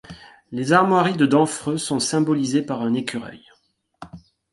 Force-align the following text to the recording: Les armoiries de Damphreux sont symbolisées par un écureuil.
Les 0.51 0.73
armoiries 0.73 1.15
de 1.15 1.27
Damphreux 1.27 1.77
sont 1.77 1.99
symbolisées 1.99 2.63
par 2.63 2.81
un 2.81 2.95
écureuil. 2.95 3.43